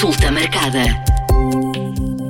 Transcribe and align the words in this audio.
Consulta 0.00 0.32
marcada. 0.32 0.78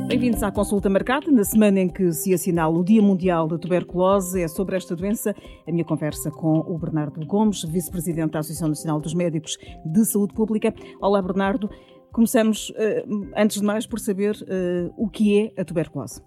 Bem-vindos 0.08 0.42
à 0.42 0.50
consulta 0.50 0.90
marcada, 0.90 1.30
na 1.30 1.44
semana 1.44 1.78
em 1.78 1.88
que 1.88 2.12
se 2.12 2.34
assinala 2.34 2.76
o 2.76 2.82
Dia 2.82 3.00
Mundial 3.00 3.46
da 3.46 3.56
Tuberculose. 3.56 4.42
É 4.42 4.48
sobre 4.48 4.76
esta 4.76 4.96
doença 4.96 5.36
a 5.68 5.70
minha 5.70 5.84
conversa 5.84 6.32
com 6.32 6.58
o 6.58 6.76
Bernardo 6.76 7.24
Gomes, 7.24 7.62
vice-presidente 7.62 8.32
da 8.32 8.40
Associação 8.40 8.66
Nacional 8.66 9.00
dos 9.00 9.14
Médicos 9.14 9.56
de 9.84 10.04
Saúde 10.04 10.34
Pública. 10.34 10.74
Olá, 11.00 11.22
Bernardo. 11.22 11.70
Começamos, 12.10 12.72
eh, 12.74 13.04
antes 13.36 13.60
de 13.60 13.64
mais, 13.64 13.86
por 13.86 14.00
saber 14.00 14.36
eh, 14.48 14.90
o 14.96 15.08
que 15.08 15.52
é 15.56 15.60
a 15.60 15.64
tuberculose. 15.64 16.20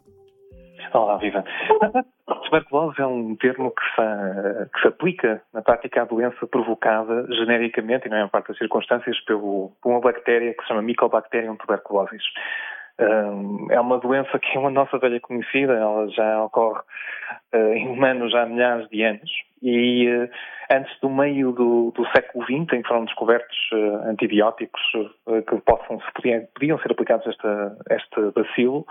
Olá, 0.91 1.17
Viva. 1.17 1.43
Tuberculose 2.45 3.01
é 3.01 3.05
um 3.05 3.35
termo 3.35 3.71
que 3.71 3.83
se, 3.83 4.69
que 4.73 4.81
se, 4.81 4.87
aplica 4.87 5.41
na 5.53 5.61
prática 5.61 6.01
à 6.01 6.05
doença 6.05 6.45
provocada 6.47 7.25
genericamente, 7.29 8.07
e 8.07 8.13
é 8.13 8.23
em 8.23 8.27
parte 8.27 8.49
das 8.49 8.57
circunstâncias, 8.57 9.19
pelo, 9.21 9.71
por 9.81 9.91
uma 9.91 10.01
bactéria 10.01 10.53
que 10.53 10.61
se 10.61 10.67
chama 10.67 10.81
Mycobacterium 10.81 11.55
tuberculosis. 11.55 12.23
é 13.71 13.79
uma 13.79 13.97
doença 13.99 14.37
que 14.39 14.57
é 14.57 14.59
uma 14.59 14.69
nossa 14.69 14.97
velha 14.97 15.19
conhecida, 15.19 15.73
ela 15.73 16.07
já 16.09 16.43
ocorre 16.43 16.81
uh, 17.53 17.73
em 17.73 17.87
humanos 17.87 18.33
há 18.35 18.45
milhares 18.45 18.87
de 18.89 19.03
anos 19.03 19.31
e 19.63 20.07
uh, 20.09 20.29
antes 20.71 20.93
do 21.01 21.09
meio 21.09 21.51
do, 21.53 21.91
do, 21.95 22.05
século 22.09 22.43
XX, 22.43 22.73
em 22.73 22.81
que 22.81 22.87
foram 22.87 23.05
descobertos 23.05 23.57
uh, 23.71 24.09
antibióticos 24.09 24.81
que 25.49 25.61
possam, 25.61 25.99
podiam, 26.13 26.45
podiam, 26.53 26.79
ser 26.79 26.91
aplicados 26.91 27.25
a 27.25 27.29
esta, 27.29 27.77
este 27.91 28.31
bacilo, 28.35 28.85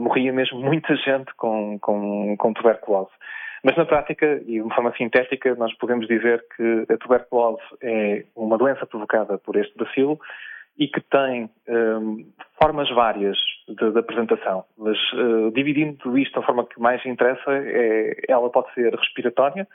morria 0.00 0.32
mesmo 0.32 0.60
muita 0.62 0.94
gente 0.96 1.32
com, 1.36 1.78
com, 1.80 2.36
com 2.36 2.52
tuberculose. 2.52 3.10
Mas 3.64 3.76
na 3.76 3.84
prática, 3.84 4.40
e 4.46 4.52
de 4.52 4.62
uma 4.62 4.74
forma 4.74 4.92
sintética, 4.96 5.54
nós 5.56 5.72
podemos 5.78 6.06
dizer 6.06 6.44
que 6.56 6.86
a 6.92 6.96
tuberculose 6.98 7.62
é 7.82 8.24
uma 8.36 8.58
doença 8.58 8.86
provocada 8.86 9.38
por 9.38 9.56
este 9.56 9.76
bacilo 9.76 10.20
e 10.78 10.88
que 10.88 11.00
tem 11.00 11.50
um, 11.68 12.26
formas 12.60 12.88
várias 12.90 13.36
de, 13.68 13.92
de 13.92 13.98
apresentação. 13.98 14.64
Mas 14.76 14.98
uh, 15.12 15.50
dividindo 15.52 16.18
isto 16.18 16.38
da 16.38 16.46
forma 16.46 16.66
que 16.66 16.80
mais 16.80 17.04
interessa, 17.06 17.50
é, 17.50 18.16
ela 18.28 18.50
pode 18.50 18.72
ser 18.74 18.94
respiratória 18.94 19.66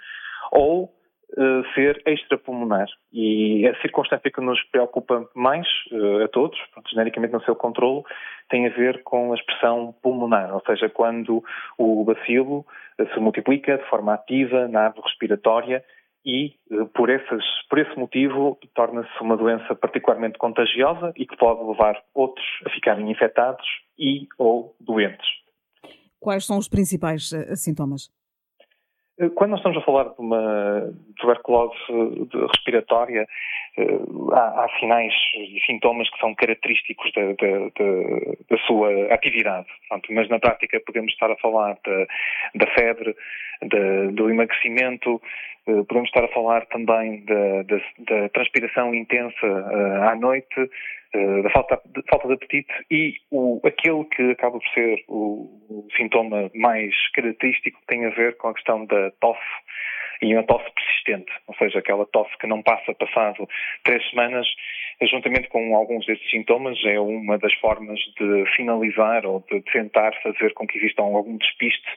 ou 0.52 0.86
uh, 0.86 1.74
ser 1.74 2.02
extrapulmonar. 2.06 2.88
E 3.12 3.68
a 3.68 3.80
circunstância 3.82 4.32
que 4.32 4.42
nos 4.42 4.62
preocupa 4.66 5.28
mais 5.36 5.68
uh, 5.92 6.24
a 6.24 6.28
todos, 6.28 6.60
genericamente 6.92 7.34
no 7.34 7.44
seu 7.44 7.56
controle, 7.56 8.04
tem 8.50 8.68
a 8.68 8.70
ver 8.70 9.02
com 9.04 9.32
a 9.32 9.36
expressão 9.36 9.96
pulmonar, 10.04 10.54
ou 10.54 10.62
seja, 10.68 10.90
quando 10.90 11.44
o 11.78 12.04
bacilo 12.04 12.66
se 13.14 13.20
multiplica 13.20 13.78
de 13.78 13.90
forma 13.90 14.14
ativa 14.14 14.68
na 14.68 14.82
árvore 14.82 15.08
respiratória 15.08 15.84
e, 16.26 16.54
eh, 16.72 16.86
por, 16.94 17.10
essas, 17.10 17.44
por 17.70 17.80
esse 17.80 17.98
motivo, 17.98 18.58
torna-se 18.76 19.22
uma 19.22 19.36
doença 19.36 19.76
particularmente 19.76 20.38
contagiosa 20.38 21.14
e 21.16 21.26
que 21.26 21.36
pode 21.38 21.64
levar 21.64 22.02
outros 22.14 22.46
a 22.66 22.70
ficarem 22.70 23.10
infectados 23.10 23.66
e 23.98 24.28
ou 24.38 24.76
doentes. 24.80 25.28
Quais 26.20 26.46
são 26.46 26.58
os 26.58 26.68
principais 26.68 27.32
uh, 27.32 27.56
sintomas? 27.56 28.12
Eh, 29.20 29.30
quando 29.30 29.52
nós 29.52 29.60
estamos 29.60 29.78
a 29.80 29.82
falar 29.82 30.10
de 30.10 30.20
uma 30.20 30.94
tuberculose 31.18 31.76
respiratória, 32.56 33.28
há, 34.34 34.64
há 34.64 34.80
sinais 34.80 35.14
e 35.36 35.60
sintomas 35.66 36.10
que 36.10 36.20
são 36.20 36.36
característicos 36.36 37.12
da, 37.14 37.22
da, 37.22 37.70
da, 38.50 38.58
sua 38.68 39.14
atividade. 39.14 39.68
mas 40.10 40.30
na 40.30 40.40
prática 40.40 40.80
podemos 40.86 41.12
estar 41.14 41.32
a 41.32 41.38
falar 41.38 41.78
da, 41.86 42.06
da 42.56 42.68
febre, 42.74 43.16
do 44.14 44.30
emagrecimento, 44.30 45.22
eh, 45.61 45.61
podemos 45.66 46.10
estar 46.10 46.24
a 46.24 46.28
falar 46.30 46.66
também 46.68 47.24
da, 47.26 47.64
da, 47.64 47.78
da 48.00 48.30
transpiração 48.30 48.94
intensa 48.96 49.46
uh, 49.46 50.10
à 50.10 50.16
noite, 50.16 50.60
uh, 50.60 51.44
da 51.44 51.50
falta 51.52 51.80
de, 51.86 52.02
falta 52.10 52.28
de 52.28 52.34
apetite 52.34 52.74
e 52.90 53.14
o, 53.30 53.62
aquele 53.64 54.04
que 54.06 54.32
acaba 54.32 54.60
por 54.60 54.68
ser 54.70 55.04
o, 55.08 55.50
o, 55.70 55.88
sintoma 55.96 56.50
mais 56.56 56.94
característico 57.14 57.80
tem 57.88 58.06
a 58.06 58.10
ver 58.10 58.38
com 58.38 58.50
a 58.50 58.54
questão 58.54 58.86
da 58.86 59.12
tosse 59.20 59.40
e 60.22 60.36
uma 60.36 60.44
tosse 60.44 60.72
persistente, 60.74 61.32
ou 61.48 61.56
seja, 61.56 61.80
aquela 61.80 62.06
tosse 62.06 62.38
que 62.38 62.46
não 62.46 62.62
passa 62.62 62.94
passado 62.94 63.48
três 63.84 64.08
semanas, 64.12 64.48
juntamente 65.02 65.48
com 65.48 65.76
alguns 65.76 66.06
desses 66.06 66.30
sintomas, 66.30 66.78
é 66.86 67.00
uma 67.00 67.40
das 67.40 67.54
formas 67.56 68.00
de 68.20 68.46
finalizar 68.56 69.26
ou 69.26 69.44
de 69.50 69.62
tentar 69.72 70.14
fazer 70.22 70.54
com 70.54 70.68
que 70.68 70.78
exista 70.78 71.02
algum 71.02 71.38
despiste 71.38 71.90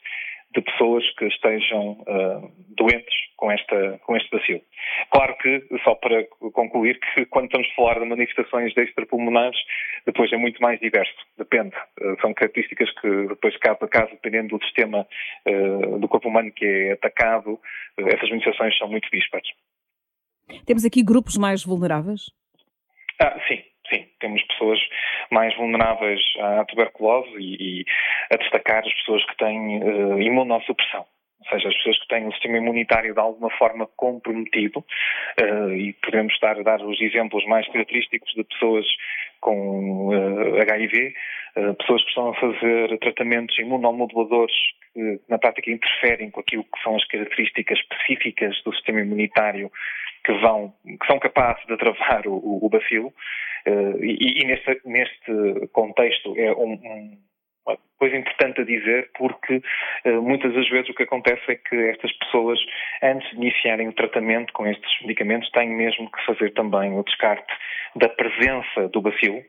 de 0.54 0.62
pessoas 0.62 1.04
que 1.16 1.26
estejam 1.26 1.98
uh, 2.02 2.52
doentes 2.76 3.03
com, 3.44 3.52
esta, 3.52 4.00
com 4.06 4.16
este 4.16 4.30
bacilo. 4.30 4.62
Claro 5.10 5.36
que, 5.36 5.62
só 5.84 5.94
para 5.96 6.24
concluir, 6.54 6.98
que 6.98 7.26
quando 7.26 7.44
estamos 7.46 7.68
a 7.70 7.74
falar 7.74 8.00
de 8.00 8.06
manifestações 8.06 8.72
de 8.72 8.82
extrapulmonares, 8.82 9.58
depois 10.06 10.32
é 10.32 10.36
muito 10.38 10.62
mais 10.62 10.80
diverso, 10.80 11.14
depende. 11.36 11.76
Uh, 12.00 12.18
são 12.22 12.32
características 12.32 12.90
que 13.00 13.26
depois, 13.28 13.54
caso 13.58 13.78
a 13.82 13.88
caso, 13.88 14.12
dependendo 14.12 14.56
do 14.56 14.64
sistema 14.64 15.06
uh, 15.46 15.98
do 15.98 16.08
corpo 16.08 16.28
humano 16.28 16.50
que 16.52 16.64
é 16.64 16.92
atacado, 16.92 17.60
essas 17.98 18.30
manifestações 18.30 18.78
são 18.78 18.88
muito 18.88 19.10
dispares. 19.10 19.48
Temos 20.64 20.86
aqui 20.86 21.02
grupos 21.02 21.36
mais 21.36 21.62
vulneráveis? 21.62 22.22
Ah, 23.20 23.38
sim, 23.46 23.62
sim, 23.90 24.06
temos 24.20 24.42
pessoas 24.44 24.80
mais 25.30 25.54
vulneráveis 25.56 26.20
à 26.40 26.64
tuberculose 26.64 27.36
e, 27.38 27.80
e 27.82 27.84
a 28.32 28.36
destacar 28.38 28.82
as 28.86 28.94
pessoas 28.94 29.22
que 29.26 29.36
têm 29.36 29.82
uh, 29.82 30.18
imunossupressão 30.18 31.04
ou 31.44 31.50
seja, 31.50 31.68
as 31.68 31.76
pessoas 31.76 31.98
que 32.00 32.08
têm 32.08 32.26
o 32.26 32.32
sistema 32.32 32.56
imunitário 32.56 33.12
de 33.12 33.20
alguma 33.20 33.50
forma 33.50 33.86
comprometido, 33.96 34.80
uh, 34.80 35.72
e 35.72 35.92
podemos 35.94 36.34
a 36.42 36.62
dar 36.62 36.82
os 36.82 37.00
exemplos 37.00 37.44
mais 37.46 37.66
característicos 37.68 38.32
de 38.34 38.44
pessoas 38.44 38.86
com 39.40 40.08
uh, 40.08 40.60
HIV, 40.62 41.14
uh, 41.56 41.74
pessoas 41.74 42.02
que 42.02 42.08
estão 42.08 42.28
a 42.30 42.34
fazer 42.34 42.98
tratamentos 42.98 43.58
imunomoduladores 43.58 44.54
que 44.92 45.20
na 45.28 45.38
prática 45.38 45.70
interferem 45.70 46.30
com 46.30 46.40
aquilo 46.40 46.64
que 46.64 46.82
são 46.82 46.96
as 46.96 47.04
características 47.06 47.78
específicas 47.78 48.62
do 48.64 48.72
sistema 48.74 49.00
imunitário 49.00 49.70
que 50.24 50.32
vão, 50.34 50.72
que 50.84 51.06
são 51.06 51.18
capazes 51.18 51.66
de 51.66 51.76
travar 51.76 52.26
o, 52.26 52.34
o, 52.34 52.64
o 52.64 52.68
bacilo, 52.68 53.12
e, 54.00 54.42
e 54.42 54.44
neste, 54.46 54.80
neste, 54.84 55.66
contexto 55.72 56.34
é 56.38 56.52
um, 56.52 56.72
um 56.74 57.18
uma 57.66 57.78
coisa 57.98 58.16
importante 58.16 58.60
a 58.60 58.64
dizer, 58.64 59.10
porque 59.16 59.62
uh, 60.04 60.22
muitas 60.22 60.52
das 60.54 60.68
vezes 60.68 60.90
o 60.90 60.94
que 60.94 61.04
acontece 61.04 61.42
é 61.48 61.54
que 61.56 61.76
estas 61.88 62.12
pessoas, 62.12 62.58
antes 63.02 63.28
de 63.30 63.36
iniciarem 63.36 63.88
o 63.88 63.92
tratamento 63.92 64.52
com 64.52 64.66
estes 64.66 65.00
medicamentos, 65.02 65.50
têm 65.50 65.70
mesmo 65.70 66.10
que 66.10 66.24
fazer 66.24 66.52
também 66.52 66.98
o 66.98 67.02
descarte 67.02 67.52
da 67.96 68.08
presença 68.08 68.88
do 68.88 69.00
bacilo, 69.00 69.42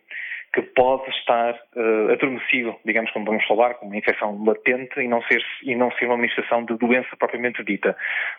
que 0.53 0.61
pode 0.61 1.09
estar 1.09 1.53
uh, 1.53 2.11
adormecido, 2.13 2.75
digamos 2.85 3.11
como 3.11 3.25
vamos 3.25 3.45
falar, 3.45 3.73
com 3.73 3.87
uma 3.87 3.97
infecção 3.97 4.41
latente 4.45 5.01
e 5.01 5.07
não, 5.07 5.21
ser, 5.23 5.43
e 5.63 5.75
não 5.75 5.91
ser 5.91 6.05
uma 6.05 6.15
manifestação 6.15 6.63
de 6.63 6.77
doença 6.77 7.09
propriamente 7.17 7.61
dita. 7.63 7.95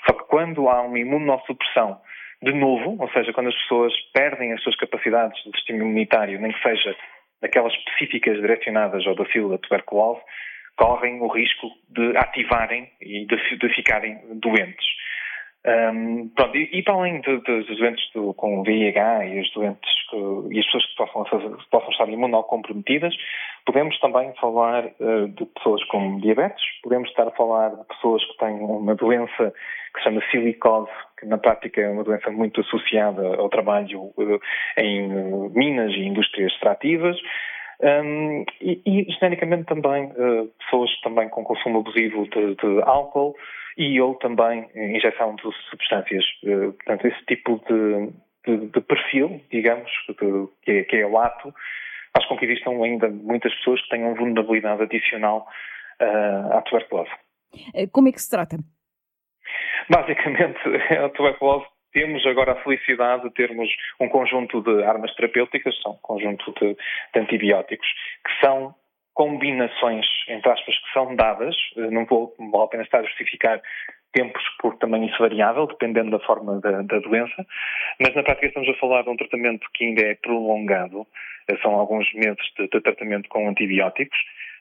Só 0.06 0.16
que 0.16 0.24
quando 0.24 0.66
há 0.70 0.80
uma 0.80 0.98
imunossupressão 0.98 2.00
de 2.42 2.52
novo, 2.52 2.96
ou 2.98 3.10
seja, 3.10 3.32
quando 3.32 3.48
as 3.48 3.56
pessoas 3.62 3.92
perdem 4.14 4.52
as 4.52 4.62
suas 4.62 4.76
capacidades 4.76 5.42
de 5.44 5.50
sistema 5.52 5.80
imunitário, 5.80 6.40
nem 6.40 6.52
que 6.52 6.62
seja 6.62 6.96
aquelas 7.42 7.72
específicas 7.74 8.40
direcionadas 8.40 9.06
ao 9.06 9.14
bacilo 9.14 9.50
da 9.50 9.58
tuberculose, 9.58 10.20
correm 10.76 11.20
o 11.20 11.28
risco 11.28 11.68
de 11.88 12.16
ativarem 12.16 12.90
e 13.00 13.24
de, 13.26 13.56
de 13.56 13.74
ficarem 13.74 14.18
doentes. 14.34 14.86
Um, 15.66 16.28
pronto, 16.28 16.56
e, 16.56 16.78
e, 16.78 16.82
para 16.82 16.94
além 16.94 17.20
de, 17.22 17.40
de, 17.40 17.62
dos 17.64 17.78
doentes 17.78 18.12
do, 18.14 18.32
com 18.34 18.62
VIH 18.62 19.26
e 19.26 19.40
os 19.40 19.52
doentes 19.52 19.90
que, 20.08 20.16
e 20.54 20.60
as 20.60 20.64
pessoas 20.66 20.86
que 20.86 20.96
possam, 20.96 21.24
fazer, 21.24 21.56
possam 21.72 21.90
estar 21.90 22.08
imunocomprometidas, 22.08 23.12
podemos 23.64 23.98
também 23.98 24.32
falar 24.40 24.84
uh, 24.84 25.28
de 25.28 25.44
pessoas 25.44 25.82
com 25.86 26.20
diabetes, 26.20 26.62
podemos 26.84 27.08
estar 27.08 27.26
a 27.26 27.32
falar 27.32 27.70
de 27.70 27.84
pessoas 27.88 28.24
que 28.24 28.38
têm 28.38 28.54
uma 28.60 28.94
doença 28.94 29.52
que 29.92 29.98
se 29.98 30.04
chama 30.04 30.22
silicose, 30.30 30.92
que 31.18 31.26
na 31.26 31.38
prática 31.38 31.80
é 31.80 31.90
uma 31.90 32.04
doença 32.04 32.30
muito 32.30 32.60
associada 32.60 33.36
ao 33.36 33.48
trabalho 33.48 34.12
uh, 34.16 34.40
em 34.78 35.12
uh, 35.12 35.50
minas 35.52 35.92
e 35.94 36.04
indústrias 36.04 36.52
extrativas. 36.52 37.16
Um, 37.78 38.44
e, 38.60 38.80
e, 38.86 39.12
genericamente 39.12 39.64
também 39.64 40.10
pessoas 40.58 40.90
também 41.02 41.28
com 41.28 41.44
consumo 41.44 41.80
abusivo 41.80 42.26
de, 42.28 42.54
de 42.54 42.82
álcool, 42.82 43.36
e 43.76 44.00
ou 44.00 44.14
também 44.16 44.68
injeção 44.74 45.36
de 45.36 45.42
substâncias. 45.70 46.24
Eh, 46.44 46.72
portanto, 46.72 47.06
esse 47.06 47.24
tipo 47.26 47.60
de, 47.68 48.10
de, 48.46 48.66
de 48.68 48.80
perfil, 48.80 49.40
digamos, 49.50 49.90
que, 50.62 50.72
é, 50.72 50.84
que, 50.84 50.96
é, 50.96 51.06
o 51.06 51.18
ato, 51.18 51.54
faz 52.14 52.26
com 52.26 52.38
que 52.38 52.46
existam 52.46 52.70
ainda 52.82 53.08
muitas 53.10 53.54
pessoas 53.56 53.82
que 53.82 53.90
tenham 53.90 54.14
vulnerabilidade 54.14 54.82
adicional 54.82 55.46
uh, 56.00 56.56
à 56.56 56.62
tuberculose. 56.62 57.10
Como 57.92 58.08
é 58.08 58.12
que 58.12 58.20
se 58.20 58.30
trata? 58.30 58.56
Basicamente, 59.90 60.58
a 61.04 61.10
tuberculose 61.10 61.66
temos 61.96 62.26
agora 62.26 62.52
a 62.52 62.62
felicidade 62.62 63.22
de 63.22 63.30
termos 63.30 63.70
um 63.98 64.06
conjunto 64.10 64.60
de 64.60 64.84
armas 64.84 65.14
terapêuticas, 65.14 65.74
são 65.80 65.92
um 65.92 66.02
conjunto 66.02 66.52
de, 66.60 66.74
de 66.74 67.20
antibióticos, 67.20 67.88
que 68.22 68.46
são 68.46 68.74
combinações, 69.14 70.04
entre 70.28 70.50
aspas, 70.50 70.78
que 70.78 70.92
são 70.92 71.16
dadas, 71.16 71.56
eh, 71.78 71.88
não 71.90 72.04
vou, 72.04 72.34
vale 72.38 72.64
a 72.64 72.68
pena 72.68 72.82
estar 72.82 72.98
a 72.98 73.04
justificar 73.04 73.62
tempos, 74.12 74.42
porque 74.60 74.78
também 74.78 75.06
isso 75.06 75.16
variável, 75.18 75.66
dependendo 75.66 76.10
da 76.10 76.18
forma 76.26 76.60
da, 76.60 76.82
da, 76.82 76.98
doença, 76.98 77.46
mas 77.98 78.14
na 78.14 78.22
prática 78.22 78.48
estamos 78.48 78.68
a 78.68 78.74
falar 78.74 79.02
de 79.02 79.08
um 79.08 79.16
tratamento 79.16 79.66
que 79.72 79.86
ainda 79.86 80.02
é 80.02 80.14
prolongado, 80.16 81.06
eh, 81.48 81.56
são 81.62 81.72
alguns 81.76 82.12
meses 82.12 82.44
de, 82.58 82.68
de 82.68 82.80
tratamento 82.82 83.26
com 83.30 83.48
antibióticos, 83.48 84.18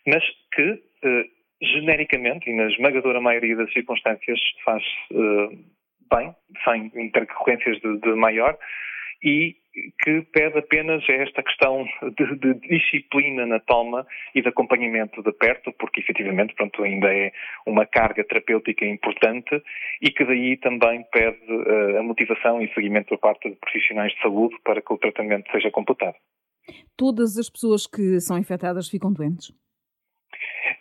mas 0.08 0.24
que 0.54 0.82
eh, 1.04 1.26
genericamente 1.62 2.50
e 2.50 2.54
na 2.54 2.68
esmagadora 2.68 3.20
maioria 3.20 3.58
das 3.58 3.74
circunstâncias 3.74 4.40
faz 4.64 4.82
eh, 5.12 5.76
bem, 6.12 6.36
sem 6.64 6.92
intercorrências 6.96 7.80
de, 7.82 7.98
de 8.00 8.16
maior, 8.16 8.58
e 9.24 9.56
que 10.04 10.22
pede 10.32 10.58
apenas 10.58 11.04
esta 11.10 11.44
questão 11.44 11.86
de, 12.18 12.36
de, 12.38 12.54
disciplina 12.68 13.46
na 13.46 13.60
toma 13.60 14.06
e 14.34 14.42
de 14.42 14.48
acompanhamento 14.48 15.22
de 15.22 15.34
perto, 15.34 15.74
porque 15.74 16.00
efetivamente 16.00 16.54
pronto, 16.56 16.82
ainda 16.84 17.14
é 17.14 17.32
uma 17.66 17.86
carga 17.86 18.24
terapêutica 18.24 18.86
importante 18.86 19.62
e 20.02 20.12
que 20.12 20.24
daí 20.24 20.58
também 20.58 21.04
pede 21.12 21.52
uh, 21.52 22.00
a 22.00 22.04
motivação 22.04 22.62
e 22.62 22.74
seguimento 22.74 23.10
por 23.10 23.20
parte 23.20 23.50
de 23.50 23.56
profissionais 23.58 24.14
de 24.14 24.22
saúde 24.22 24.56
para 24.64 24.82
que 24.82 24.94
o 24.94 24.98
tratamento 24.98 25.52
seja 25.52 25.70
completado. 25.72 26.16
Todas 26.98 27.38
as 27.38 27.50
pessoas 27.50 27.86
que 27.86 28.20
são 28.22 28.38
infectadas 28.38 28.90
ficam 28.90 29.12
doentes? 29.12 29.52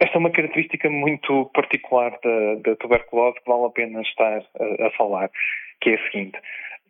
Esta 0.04 0.18
é 0.18 0.20
uma 0.20 0.30
característica 0.30 0.90
muito 0.90 1.46
particular 1.54 2.10
da, 2.22 2.54
da 2.56 2.76
tuberculose 2.76 3.40
que 3.40 3.48
vale 3.48 3.64
a 3.64 3.70
pena 3.70 4.02
estar 4.02 4.44
a, 4.60 4.86
a 4.86 4.90
falar, 4.98 5.30
que 5.80 5.90
é 5.90 5.94
a 5.94 6.10
seguinte. 6.10 6.38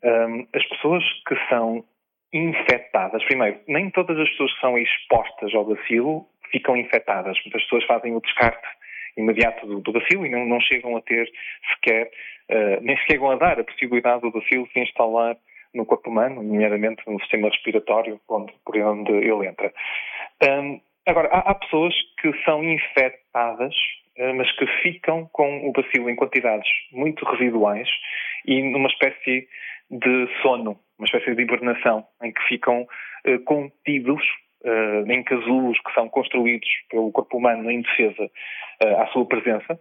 Um, 0.02 0.44
as 0.52 0.66
pessoas 0.66 1.04
que 1.28 1.36
são 1.48 1.84
infectadas, 2.32 3.22
primeiro, 3.22 3.60
nem 3.68 3.88
todas 3.90 4.18
as 4.18 4.28
pessoas 4.30 4.52
que 4.54 4.60
são 4.60 4.76
expostas 4.76 5.54
ao 5.54 5.64
bacilo 5.64 6.26
ficam 6.50 6.76
infectadas. 6.76 7.38
Muitas 7.44 7.62
pessoas 7.62 7.84
fazem 7.84 8.16
o 8.16 8.20
descarte 8.20 8.66
imediato 9.16 9.64
do, 9.64 9.80
do 9.80 9.92
bacilo 9.92 10.26
e 10.26 10.28
não, 10.28 10.44
não, 10.44 10.60
chegam 10.60 10.96
a 10.96 11.00
ter 11.00 11.30
sequer, 11.72 12.10
uh, 12.50 12.82
nem 12.82 12.96
chegam 13.08 13.30
a 13.30 13.36
dar 13.36 13.60
a 13.60 13.64
possibilidade 13.64 14.22
do 14.22 14.32
bacilo 14.32 14.68
se 14.72 14.80
instalar 14.80 15.36
no 15.72 15.86
corpo 15.86 16.10
humano, 16.10 16.42
nomeadamente 16.42 17.04
no 17.06 17.20
sistema 17.20 17.48
respiratório, 17.48 18.20
onde, 18.28 18.52
por 18.64 18.76
onde 18.76 19.12
ele 19.12 19.46
entra. 19.46 19.72
Um, 20.42 20.80
agora, 21.06 21.28
há, 21.28 21.50
há, 21.50 21.54
pessoas 21.54 21.94
que 22.20 22.32
são 22.44 22.62
infectadas, 22.62 23.74
uh, 24.18 24.34
mas 24.34 24.50
que 24.56 24.66
ficam 24.82 25.28
com 25.32 25.68
o 25.68 25.72
bacilo 25.72 26.10
em 26.10 26.16
quantidades 26.16 26.68
muito 26.92 27.24
residuais 27.24 27.88
e 28.46 28.62
numa 28.62 28.88
espécie 28.88 29.48
de 29.90 30.28
sono, 30.42 30.78
uma 30.98 31.06
espécie 31.06 31.34
de 31.34 31.42
hibernação, 31.42 32.06
em 32.22 32.32
que 32.32 32.42
ficam 32.48 32.82
uh, 32.82 33.38
contidos 33.44 34.22
uh, 34.64 35.10
em 35.10 35.22
casulos 35.22 35.78
que 35.80 35.94
são 35.94 36.08
construídos 36.08 36.68
pelo 36.90 37.12
corpo 37.12 37.38
humano 37.38 37.70
em 37.70 37.82
defesa 37.82 38.30
à 38.98 39.06
sua 39.08 39.24
presença 39.26 39.78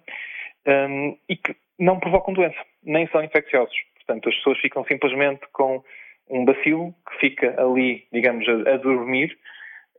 um, 0.67 1.17
e 1.27 1.35
que 1.35 1.55
não 1.79 1.99
provocam 1.99 2.33
doença, 2.33 2.59
nem 2.83 3.07
são 3.07 3.23
infecciosos. 3.23 3.75
Portanto, 3.95 4.29
as 4.29 4.35
pessoas 4.35 4.59
ficam 4.59 4.83
simplesmente 4.85 5.41
com 5.51 5.83
um 6.29 6.45
bacilo 6.45 6.93
que 7.09 7.19
fica 7.19 7.61
ali, 7.61 8.05
digamos, 8.11 8.47
a, 8.47 8.73
a 8.73 8.77
dormir 8.77 9.37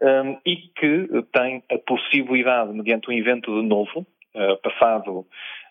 um, 0.04 0.38
e 0.44 0.56
que 0.56 1.08
tem 1.32 1.62
a 1.70 1.78
possibilidade, 1.78 2.72
mediante 2.72 3.08
um 3.10 3.12
evento 3.12 3.50
de 3.50 3.66
novo, 3.66 4.06
uh, 4.34 4.56
passado 4.62 5.26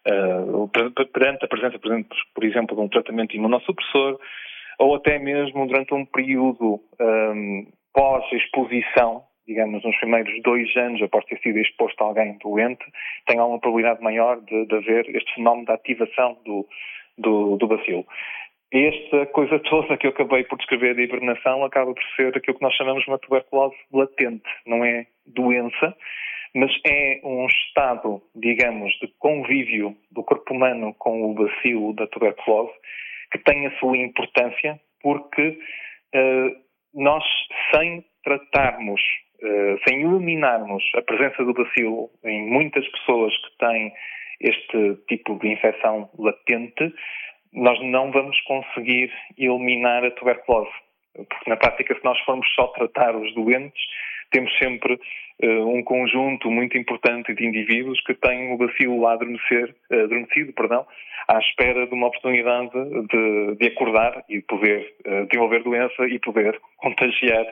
uh, 0.07 0.67
perante 1.13 1.45
a 1.45 1.47
presença, 1.47 1.77
por 1.79 2.43
exemplo, 2.43 2.75
de 2.75 2.81
um 2.81 2.89
tratamento 2.89 3.35
imunossupressor, 3.35 4.19
ou 4.79 4.95
até 4.95 5.19
mesmo 5.19 5.67
durante 5.67 5.93
um 5.93 6.05
período 6.05 6.81
um, 6.99 7.67
pós-exposição, 7.93 9.23
digamos, 9.47 9.83
nos 9.83 9.95
primeiros 9.97 10.41
dois 10.41 10.75
anos 10.77 11.01
após 11.03 11.23
ter 11.25 11.39
sido 11.39 11.59
exposto 11.59 12.01
a 12.01 12.07
alguém 12.07 12.37
doente, 12.41 12.83
tem 13.27 13.37
alguma 13.37 13.59
probabilidade 13.59 14.01
maior 14.01 14.41
de, 14.41 14.65
de 14.65 14.75
haver 14.75 15.15
este 15.15 15.35
fenómeno 15.35 15.67
de 15.67 15.73
ativação 15.73 16.37
do, 16.43 16.67
do, 17.17 17.57
do 17.57 17.67
bacilo. 17.67 18.05
Esta 18.73 19.27
coisa 19.27 19.59
toda 19.69 19.95
que 19.97 20.07
eu 20.07 20.11
acabei 20.11 20.43
por 20.45 20.57
descrever 20.57 20.95
de 20.95 21.03
hibernação 21.03 21.63
acaba 21.63 21.93
por 21.93 22.03
ser 22.15 22.35
aquilo 22.35 22.57
que 22.57 22.63
nós 22.63 22.73
chamamos 22.73 23.03
de 23.03 23.09
uma 23.09 23.19
tuberculose 23.19 23.75
latente. 23.93 24.49
Não 24.65 24.83
é 24.83 25.05
doença, 25.27 25.95
mas 26.55 26.71
é 26.85 27.21
um 27.23 27.45
estado, 27.45 28.19
digamos, 28.35 28.91
de 28.99 29.07
convívio 29.19 29.95
do 30.11 30.23
corpo 30.23 30.53
humano 30.53 30.95
com 30.97 31.31
o 31.31 31.33
bacilo 31.35 31.93
da 31.93 32.07
tuberculose 32.07 32.73
que 33.31 33.39
tem 33.39 33.67
a 33.67 33.79
sua 33.79 33.97
importância 33.97 34.79
porque 35.01 35.59
uh, 36.15 36.55
nós, 36.93 37.23
sem 37.73 38.03
tratarmos, 38.23 39.01
uh, 39.41 39.79
sem 39.87 40.01
eliminarmos 40.01 40.83
a 40.95 41.01
presença 41.01 41.43
do 41.43 41.53
bacilo 41.53 42.09
em 42.23 42.49
muitas 42.49 42.87
pessoas 42.89 43.33
que 43.37 43.57
têm 43.57 43.93
este 44.39 44.95
tipo 45.07 45.37
de 45.39 45.51
infecção 45.51 46.09
latente, 46.17 46.93
nós 47.53 47.79
não 47.81 48.11
vamos 48.11 48.39
conseguir 48.41 49.11
eliminar 49.37 50.03
a 50.03 50.11
tuberculose. 50.11 50.71
Porque 51.13 51.49
na 51.49 51.57
prática, 51.57 51.95
se 51.95 52.03
nós 52.03 52.19
formos 52.21 52.47
só 52.55 52.67
tratar 52.67 53.15
os 53.15 53.33
doentes, 53.35 53.81
temos 54.31 54.51
sempre 54.57 54.93
uh, 55.43 55.69
um 55.69 55.83
conjunto 55.83 56.49
muito 56.49 56.77
importante 56.77 57.33
de 57.35 57.45
indivíduos 57.45 58.01
que 58.01 58.15
têm 58.15 58.51
o 58.51 58.57
bacilo 58.57 59.05
adormecer, 59.07 59.75
uh, 59.91 60.03
adormecido, 60.03 60.53
perdão, 60.53 60.85
à 61.27 61.37
espera 61.37 61.85
de 61.85 61.93
uma 61.93 62.07
oportunidade 62.07 62.71
de, 62.71 63.55
de 63.57 63.67
acordar 63.67 64.23
e 64.27 64.41
poder 64.41 64.95
uh, 65.05 65.27
desenvolver 65.27 65.63
doença 65.63 66.07
e 66.07 66.17
poder 66.19 66.59
contagiar 66.77 67.45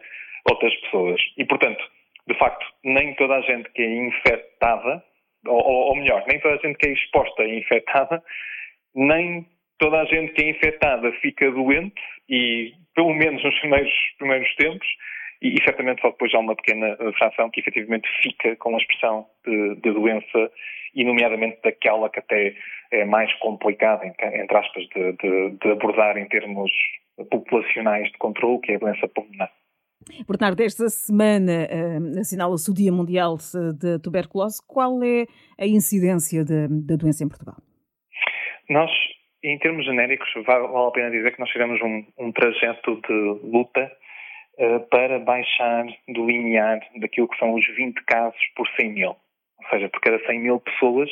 outras 0.49 0.75
pessoas. 0.81 1.21
E, 1.37 1.45
portanto, 1.45 1.83
de 2.27 2.37
facto, 2.37 2.65
nem 2.83 3.13
toda 3.15 3.35
a 3.35 3.41
gente 3.41 3.69
que 3.71 3.81
é 3.83 3.95
infectada, 4.07 5.03
ou, 5.45 5.63
ou 5.63 5.95
melhor, 5.95 6.23
nem 6.27 6.39
toda 6.39 6.55
a 6.55 6.57
gente 6.57 6.77
que 6.77 6.87
é 6.87 6.93
exposta 6.93 7.43
é 7.43 7.59
infectada, 7.59 8.23
nem 8.95 9.45
toda 9.81 9.99
a 9.99 10.05
gente 10.05 10.33
que 10.33 10.43
é 10.43 10.49
infectada 10.51 11.11
fica 11.13 11.51
doente 11.51 11.99
e, 12.29 12.71
pelo 12.93 13.13
menos 13.15 13.43
nos 13.43 13.59
primeiros, 13.59 13.91
primeiros 14.19 14.55
tempos, 14.55 14.87
e, 15.41 15.55
e, 15.55 15.63
certamente 15.63 16.01
só 16.01 16.11
depois 16.11 16.31
há 16.35 16.39
uma 16.39 16.55
pequena 16.55 16.95
fração 17.17 17.49
que 17.49 17.61
efetivamente 17.61 18.07
fica 18.21 18.55
com 18.57 18.75
a 18.75 18.77
expressão 18.77 19.25
de, 19.43 19.75
de, 19.77 19.91
doença, 19.91 20.51
e 20.93 21.03
nomeadamente 21.03 21.57
daquela 21.63 22.09
que 22.09 22.19
até 22.19 22.53
é 22.91 23.05
mais 23.05 23.33
complicada, 23.39 24.05
entre 24.05 24.57
aspas, 24.57 24.83
de, 24.89 25.13
de, 25.13 25.57
de 25.57 25.71
abordar 25.71 26.15
em 26.17 26.27
termos 26.27 26.71
populacionais 27.31 28.11
de 28.11 28.17
controle, 28.19 28.61
que 28.61 28.73
é 28.73 28.75
a 28.75 28.79
doença 28.79 29.07
pulmonar. 29.07 29.51
Bernardo, 30.27 30.61
esta 30.61 30.89
semana 30.89 31.67
uh, 31.69 32.19
assinala-se 32.19 32.69
o 32.69 32.73
Dia 32.73 32.91
Mundial 32.91 33.37
de 33.79 33.99
Tuberculose. 33.99 34.61
Qual 34.67 35.01
é 35.03 35.25
a 35.59 35.65
incidência 35.65 36.43
da 36.43 36.95
doença 36.95 37.23
em 37.23 37.29
Portugal? 37.29 37.55
Nós, 38.69 38.91
em 39.43 39.57
termos 39.57 39.85
genéricos, 39.85 40.29
vale, 40.45 40.65
a 40.65 40.91
pena 40.91 41.09
dizer 41.09 41.33
que 41.33 41.39
nós 41.39 41.49
fizemos 41.49 41.81
um, 41.81 42.05
um 42.17 42.31
trajeto 42.31 43.01
de 43.07 43.39
luta 43.43 43.91
uh, 44.59 44.79
para 44.89 45.19
baixar 45.19 45.85
do 46.07 46.27
limiar 46.27 46.79
daquilo 46.97 47.27
que 47.27 47.37
são 47.37 47.53
os 47.53 47.65
20 47.75 48.03
casos 48.05 48.39
por 48.55 48.67
100 48.79 48.91
mil. 48.91 49.09
Ou 49.09 49.69
seja, 49.69 49.89
por 49.89 49.99
cada 50.01 50.19
100 50.25 50.39
mil 50.39 50.59
pessoas 50.59 51.09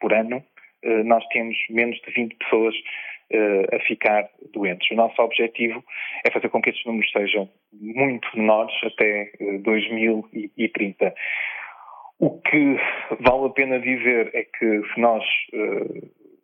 por 0.00 0.12
ano, 0.12 0.44
uh, 0.84 1.04
nós 1.04 1.24
temos 1.28 1.56
menos 1.70 1.98
de 2.02 2.12
20 2.12 2.36
pessoas 2.36 2.74
uh, 2.76 3.76
a 3.76 3.80
ficar 3.80 4.28
doentes. 4.52 4.90
O 4.90 4.94
nosso 4.94 5.20
objetivo 5.22 5.82
é 6.26 6.30
fazer 6.30 6.50
com 6.50 6.60
que 6.60 6.70
estes 6.70 6.84
números 6.84 7.10
sejam 7.10 7.48
muito 7.72 8.28
menores 8.36 8.74
até 8.84 9.32
2030. 9.62 11.14
O 12.18 12.38
que 12.42 12.76
vale 13.18 13.46
a 13.46 13.50
pena 13.50 13.80
dizer 13.80 14.30
é 14.34 14.44
que 14.44 14.82
se 14.94 15.00
nós 15.00 15.24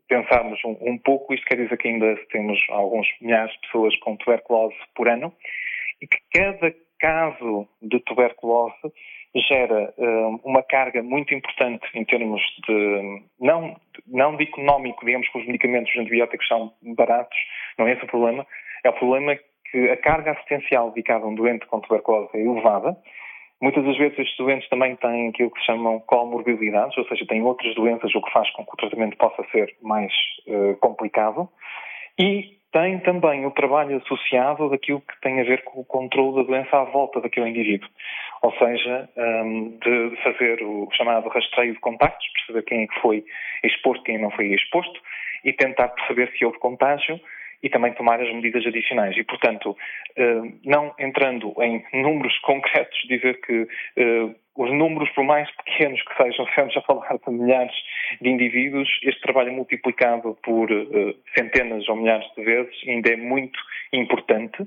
pensarmos 0.08 0.58
um, 0.64 0.76
um, 0.80 0.98
pouco, 0.98 1.34
isto 1.34 1.46
quer 1.46 1.56
dizer 1.56 1.76
que 1.76 1.88
ainda 1.88 2.16
temos 2.30 2.58
alguns 2.70 3.06
milhares 3.20 3.52
de 3.52 3.60
pessoas 3.60 3.96
com 3.98 4.16
tuberculose 4.16 4.76
por 4.94 5.08
ano 5.08 5.32
e 6.00 6.06
que 6.06 6.18
cada 6.32 6.74
caso 6.98 7.68
de 7.82 8.00
tuberculose 8.00 8.92
gera 9.36 9.94
uh, 9.96 10.40
uma 10.42 10.62
carga 10.62 11.02
muito 11.02 11.34
importante 11.34 11.86
em 11.94 12.04
termos 12.04 12.40
de 12.66 13.22
não, 13.38 13.76
não 14.06 14.36
de 14.36 14.44
económico, 14.44 15.04
digamos 15.04 15.28
que 15.28 15.38
os 15.38 15.46
medicamentos 15.46 15.92
os 15.92 16.00
antibióticos 16.00 16.48
são 16.48 16.72
baratos, 16.96 17.38
não 17.78 17.86
é 17.86 17.92
esse 17.92 18.04
o 18.04 18.08
problema, 18.08 18.46
é 18.84 18.88
o 18.88 18.94
problema 18.94 19.38
que 19.70 19.90
a 19.90 19.96
carga 19.98 20.32
assistencial 20.32 20.90
dedicada 20.90 21.24
a 21.24 21.28
um 21.28 21.34
doente 21.34 21.66
com 21.66 21.80
tuberculose 21.80 22.30
é 22.34 22.40
elevada. 22.40 22.96
Muitas 23.60 23.84
das 23.84 23.96
vezes 23.96 24.18
estes 24.18 24.36
doentes 24.36 24.68
também 24.68 24.94
têm 24.96 25.28
aquilo 25.28 25.50
que 25.50 25.58
se 25.60 25.66
chamam 25.66 25.98
comorbilidades, 26.00 26.96
ou 26.96 27.04
seja, 27.06 27.26
têm 27.26 27.42
outras 27.42 27.74
doenças, 27.74 28.14
o 28.14 28.22
que 28.22 28.32
faz 28.32 28.48
com 28.52 28.64
que 28.64 28.72
o 28.72 28.76
tratamento 28.76 29.16
possa 29.16 29.44
ser 29.50 29.74
mais 29.82 30.12
uh, 30.46 30.76
complicado. 30.76 31.48
E 32.18 32.56
tem 32.72 32.98
também 33.00 33.46
o 33.46 33.50
trabalho 33.50 33.96
associado 33.96 34.68
daquilo 34.68 35.00
que 35.00 35.20
tem 35.22 35.40
a 35.40 35.44
ver 35.44 35.64
com 35.64 35.80
o 35.80 35.84
controle 35.84 36.36
da 36.36 36.42
doença 36.42 36.76
à 36.76 36.84
volta 36.84 37.20
daquele 37.20 37.48
indivíduo. 37.48 37.88
Ou 38.42 38.52
seja, 38.52 39.08
um, 39.16 39.78
de 39.78 40.16
fazer 40.22 40.62
o 40.62 40.88
chamado 40.92 41.28
rastreio 41.28 41.72
de 41.72 41.80
contactos, 41.80 42.28
perceber 42.34 42.62
quem 42.62 42.82
é 42.82 42.86
que 42.86 43.00
foi 43.00 43.24
exposto, 43.64 44.04
quem 44.04 44.18
não 44.18 44.30
foi 44.30 44.48
exposto, 44.48 45.00
e 45.44 45.52
tentar 45.52 45.88
perceber 45.88 46.30
se 46.36 46.44
houve 46.44 46.58
contágio 46.58 47.18
e 47.62 47.68
também 47.68 47.92
tomar 47.92 48.20
as 48.20 48.32
medidas 48.32 48.66
adicionais. 48.66 49.16
E, 49.16 49.24
portanto, 49.24 49.76
eh, 50.16 50.42
não 50.64 50.94
entrando 50.98 51.54
em 51.60 51.84
números 51.92 52.36
concretos, 52.42 52.98
dizer 53.08 53.40
que 53.40 53.66
eh, 53.96 54.34
os 54.56 54.72
números, 54.72 55.08
por 55.10 55.24
mais 55.24 55.48
pequenos 55.56 56.02
que 56.02 56.16
sejam, 56.16 56.44
estamos 56.50 56.76
a 56.76 56.82
falar 56.82 57.16
de 57.16 57.32
milhares 57.32 57.74
de 58.20 58.28
indivíduos, 58.28 58.88
este 59.04 59.20
trabalho 59.22 59.52
multiplicado 59.52 60.36
por 60.42 60.70
uh, 60.70 61.14
centenas 61.36 61.88
ou 61.88 61.96
milhares 61.96 62.26
de 62.36 62.42
vezes 62.42 62.74
ainda 62.88 63.12
é 63.12 63.16
muito 63.16 63.58
importante, 63.92 64.66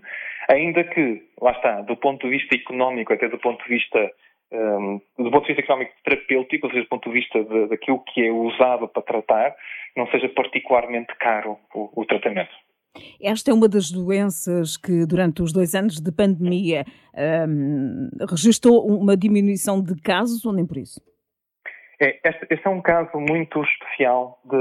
ainda 0.50 0.84
que, 0.86 1.22
lá 1.42 1.52
está, 1.52 1.82
do 1.82 1.98
ponto 1.98 2.26
de 2.26 2.38
vista 2.38 2.56
económico, 2.56 3.12
até 3.12 3.28
do 3.28 3.38
ponto 3.38 3.62
de 3.64 3.70
vista 3.70 4.12
um, 4.52 5.02
do 5.18 5.32
ponto 5.32 5.42
de 5.42 5.54
vista 5.54 5.62
económico 5.62 5.94
terapêutico, 6.04 6.68
ou 6.68 6.72
seja, 6.72 6.84
do 6.84 6.90
ponto 6.90 7.10
de 7.10 7.16
vista 7.16 7.44
daquilo 7.68 8.04
que 8.04 8.26
é 8.26 8.32
usado 8.32 8.88
para 8.88 9.02
tratar, 9.02 9.56
não 9.96 10.08
seja 10.08 10.30
particularmente 10.30 11.14
caro 11.18 11.58
o, 11.74 12.02
o 12.02 12.06
tratamento. 12.06 12.52
Esta 13.22 13.52
é 13.52 13.54
uma 13.54 13.70
das 13.70 13.92
doenças 13.92 14.76
que, 14.76 15.06
durante 15.06 15.42
os 15.42 15.54
dois 15.54 15.74
anos 15.76 16.00
de 16.00 16.12
pandemia, 16.12 16.86
um, 17.48 18.10
registrou 18.30 18.86
uma 18.86 19.16
diminuição 19.16 19.82
de 19.82 19.96
casos 20.02 20.46
ou 20.46 20.54
nem 20.54 20.66
por 20.66 20.78
isso? 20.78 21.00
É, 22.02 22.20
este, 22.28 22.48
este, 22.50 22.68
é 22.68 22.70
um 22.70 22.82
caso 22.82 23.18
muito 23.20 23.62
especial 23.64 24.40
de, 24.46 24.58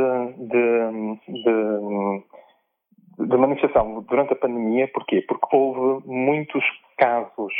de, 0.46 1.42
de, 1.42 3.26
de, 3.26 3.36
manifestação 3.36 4.02
durante 4.02 4.34
a 4.34 4.36
pandemia. 4.36 4.88
Porquê? 4.88 5.24
Porque 5.26 5.56
houve 5.56 6.06
muitos 6.06 6.62
casos 6.98 7.54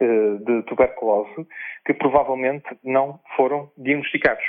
uh, 0.00 0.38
de 0.44 0.62
tuberculose 0.62 1.46
que 1.84 1.92
provavelmente 1.92 2.66
não 2.82 3.20
foram 3.36 3.70
diagnosticados. 3.76 4.44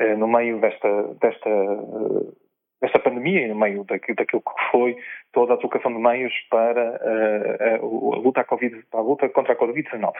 Uh, 0.00 0.16
no 0.16 0.28
meio 0.28 0.60
desta, 0.60 1.14
desta 1.20 1.50
uh, 1.50 2.36
nesta 2.80 2.98
pandemia, 2.98 3.48
no 3.48 3.56
meio 3.56 3.84
daquilo, 3.84 4.16
que 4.40 4.70
foi 4.70 4.96
toda 5.32 5.54
a 5.54 5.56
alocação 5.56 5.92
de 5.92 5.98
meios 5.98 6.32
para 6.50 6.82
a, 6.82 7.74
a, 7.74 7.78
luta 7.78 8.44
COVID, 8.44 8.84
a 8.92 9.00
luta 9.00 9.28
contra 9.28 9.52
a 9.52 9.56
Covid-19. 9.56 10.12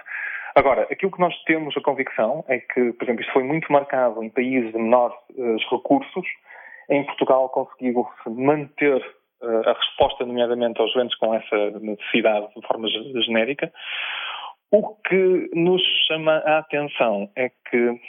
Agora, 0.54 0.82
aquilo 0.90 1.12
que 1.12 1.20
nós 1.20 1.34
temos 1.44 1.76
a 1.76 1.80
convicção 1.80 2.44
é 2.48 2.58
que, 2.58 2.92
por 2.92 3.04
exemplo, 3.04 3.20
isto 3.20 3.32
foi 3.32 3.44
muito 3.44 3.72
marcado 3.72 4.22
em 4.22 4.30
países 4.30 4.72
de 4.72 4.78
menores 4.78 5.16
uh, 5.36 5.56
recursos. 5.70 6.26
Em 6.90 7.04
Portugal 7.04 7.48
conseguiu-se 7.50 8.30
manter 8.30 8.96
uh, 9.42 9.68
a 9.68 9.72
resposta, 9.72 10.24
nomeadamente 10.24 10.80
aos 10.80 10.92
doentes 10.94 11.16
com 11.18 11.34
essa 11.34 11.70
necessidade 11.80 12.48
de 12.56 12.66
forma 12.66 12.88
genérica. 13.24 13.72
O 14.70 14.96
que 14.96 15.50
nos 15.54 15.82
chama 16.06 16.42
a 16.44 16.58
atenção 16.58 17.30
é 17.36 17.48
que 17.48 18.00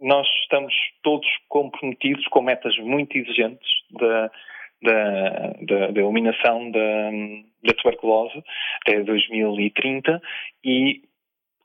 nós 0.00 0.26
estamos 0.42 0.74
todos 1.02 1.26
comprometidos 1.48 2.26
com 2.28 2.42
metas 2.42 2.76
muito 2.78 3.16
exigentes 3.16 3.68
da, 3.92 4.30
da, 4.82 5.54
da, 5.62 5.90
da 5.90 6.00
eliminação 6.00 6.70
da, 6.70 7.10
da 7.64 7.74
tuberculose 7.74 8.42
até 8.82 9.02
2030 9.02 10.20
e 10.64 11.02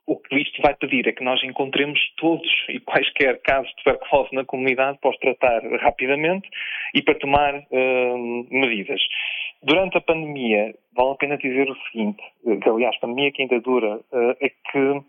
o 0.06 0.16
que 0.16 0.36
isto 0.36 0.60
vai 0.60 0.74
pedir 0.74 1.06
é 1.06 1.12
que 1.12 1.22
nós 1.22 1.42
encontremos 1.44 1.98
todos 2.16 2.48
e 2.68 2.80
quaisquer 2.80 3.40
casos 3.42 3.70
de 3.70 3.84
tuberculose 3.84 4.34
na 4.34 4.44
comunidade 4.44 4.98
para 5.00 5.10
os 5.10 5.18
tratar 5.18 5.62
rapidamente 5.80 6.48
e 6.94 7.02
para 7.02 7.14
tomar 7.14 7.54
uh, 7.54 8.46
medidas. 8.50 9.00
Durante 9.62 9.96
a 9.96 10.00
pandemia, 10.00 10.74
vale 10.94 11.12
a 11.12 11.14
pena 11.14 11.38
dizer 11.38 11.70
o 11.70 11.76
seguinte, 11.86 12.20
que 12.42 12.68
aliás, 12.68 12.96
a 12.96 13.00
pandemia 13.00 13.30
que 13.30 13.42
ainda 13.42 13.60
dura, 13.60 13.96
uh, 13.96 14.36
é 14.40 14.48
que 14.48 15.02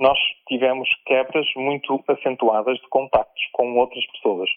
nós 0.00 0.18
tivemos 0.48 0.88
quebras 1.06 1.46
muito 1.56 2.02
acentuadas 2.08 2.78
de 2.78 2.88
contactos 2.88 3.42
com 3.52 3.74
outras 3.76 4.04
pessoas. 4.12 4.50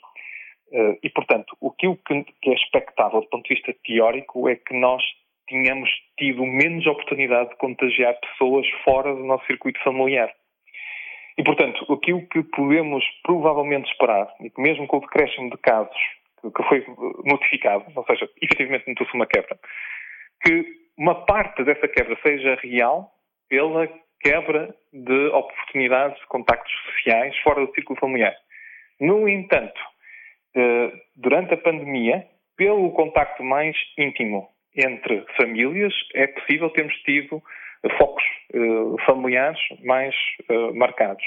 Eh, 0.72 1.00
e, 1.04 1.10
portanto, 1.10 1.56
o 1.62 1.72
que 1.72 1.88
é 1.88 2.54
expectável 2.54 3.22
do 3.22 3.30
ponto 3.30 3.48
de 3.48 3.56
vista 3.56 3.74
teórico 3.86 4.50
é 4.50 4.56
que 4.56 4.74
nós 4.74 5.04
tínhamos 5.48 5.90
tido 6.18 6.44
menos 6.46 6.86
oportunidade 6.86 7.52
de 7.52 7.56
contagiar 7.58 8.20
pessoas 8.20 8.68
fora 8.84 9.16
do 9.16 9.24
nosso 9.24 9.46
circuito 9.46 9.82
familiar. 9.84 10.34
E, 11.38 11.44
portanto, 11.44 11.86
aquilo 11.94 12.28
que 12.28 12.44
podemos 12.44 13.04
provavelmente 13.24 13.90
esperar, 13.92 14.34
e 14.42 14.50
que 14.50 14.62
mesmo 14.62 14.88
com 14.88 14.98
o 14.98 15.02
decréscimo 15.02 15.50
de 15.52 15.58
casos 15.58 15.98
que 16.42 16.64
foi 16.64 16.86
notificado, 17.24 17.86
ou 17.96 18.06
seja, 18.06 18.30
efetivamente 18.42 18.88
notou-se 18.88 19.14
uma 19.14 19.28
quebra, 19.28 19.58
que 20.44 20.66
uma 20.98 21.26
parte 21.26 21.64
dessa 21.64 21.88
quebra 21.88 22.18
seja 22.22 22.56
real 22.56 23.12
pela 23.50 23.88
quebra 24.22 24.74
de 24.92 25.28
oportunidades 25.28 26.20
de 26.20 26.28
contactos 26.28 26.72
sociais 26.86 27.38
fora 27.40 27.66
do 27.66 27.74
círculo 27.74 28.00
familiar. 28.00 28.36
No 29.00 29.28
entanto, 29.28 29.80
eh, 30.56 30.92
durante 31.16 31.54
a 31.54 31.58
pandemia, 31.58 32.26
pelo 32.56 32.92
contacto 32.92 33.44
mais 33.44 33.76
íntimo 33.98 34.50
entre 34.76 35.24
famílias, 35.36 35.94
é 36.16 36.28
possível 36.28 36.70
termos 36.72 36.96
tido 37.04 37.42
focos 37.98 38.24
eh, 38.54 39.06
familiares 39.06 39.60
mais 39.84 40.16
eh, 40.50 40.72
marcados. 40.74 41.24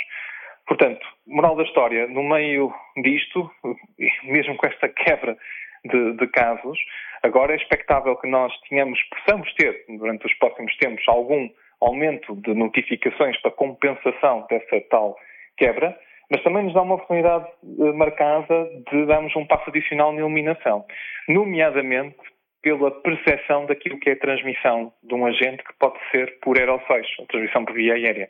Portanto, 0.66 1.04
moral 1.26 1.56
da 1.56 1.64
história, 1.64 2.06
no 2.06 2.22
meio 2.22 2.72
disto, 3.02 3.50
mesmo 4.24 4.56
com 4.56 4.66
esta 4.66 4.88
quebra 4.88 5.36
de, 5.84 6.12
de, 6.12 6.26
casos, 6.28 6.78
agora 7.22 7.52
é 7.52 7.56
expectável 7.56 8.16
que 8.16 8.28
nós 8.28 8.52
tenhamos, 8.68 9.00
possamos 9.04 9.52
ter, 9.54 9.84
durante 9.88 10.26
os 10.26 10.34
próximos 10.34 10.76
tempos, 10.76 11.02
algum 11.08 11.48
aumento 11.80 12.36
de 12.36 12.54
notificações 12.54 13.40
para 13.40 13.50
compensação 13.50 14.46
dessa 14.48 14.80
tal 14.90 15.16
quebra, 15.56 15.96
mas 16.30 16.42
também 16.42 16.64
nos 16.64 16.74
dá 16.74 16.82
uma 16.82 16.94
oportunidade 16.94 17.46
eh, 17.46 17.92
marcada 17.92 18.70
de 18.90 19.06
darmos 19.06 19.34
um 19.34 19.46
passo 19.46 19.68
adicional 19.70 20.12
na 20.12 20.20
eliminação, 20.20 20.84
nomeadamente 21.28 22.16
pela 22.62 22.90
percepção 23.02 23.66
daquilo 23.66 23.98
que 23.98 24.10
é 24.10 24.12
a 24.12 24.18
transmissão 24.18 24.92
de 25.02 25.14
um 25.14 25.26
agente 25.26 25.64
que 25.64 25.72
pode 25.78 25.98
ser 26.10 26.38
por 26.40 26.58
aerossóis, 26.58 27.06
a 27.20 27.26
transmissão 27.26 27.64
por 27.64 27.74
via 27.74 27.94
aérea. 27.94 28.28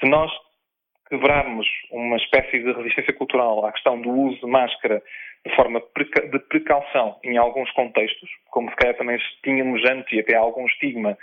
Se 0.00 0.08
nós 0.08 0.30
quebrarmos 1.08 1.66
uma 1.90 2.16
espécie 2.16 2.58
de 2.62 2.72
resistência 2.72 3.14
cultural 3.14 3.64
à 3.64 3.72
questão 3.72 4.00
do 4.00 4.10
uso 4.10 4.40
de 4.40 4.46
máscara 4.46 5.02
de 5.46 5.54
forma 5.54 5.80
de 5.80 6.38
precaução 6.40 7.18
em 7.24 7.38
alguns 7.38 7.70
contextos, 7.72 8.28
como 8.50 8.68
se 8.70 8.76
calhar 8.76 8.96
também 8.96 9.18
tínhamos 9.42 9.82
antes 9.90 10.12
e 10.12 10.20
até 10.20 10.36
algum 10.36 10.66
estigma 10.66 11.16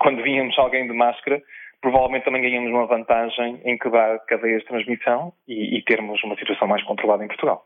quando 0.00 0.22
víamos 0.22 0.58
alguém 0.58 0.86
de 0.86 0.92
máscara, 0.92 1.42
provavelmente 1.80 2.24
também 2.24 2.42
ganhamos 2.42 2.70
uma 2.70 2.86
vantagem 2.86 3.60
em 3.64 3.78
quebrar 3.78 4.18
cadeias 4.26 4.62
de 4.62 4.68
transmissão 4.68 5.32
e, 5.46 5.78
e 5.78 5.82
termos 5.84 6.22
uma 6.24 6.36
situação 6.36 6.66
mais 6.66 6.82
controlada 6.84 7.24
em 7.24 7.28
Portugal. 7.28 7.64